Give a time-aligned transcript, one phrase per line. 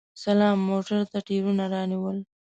[0.23, 2.17] سلام موټر ته ټیرونه رانیول!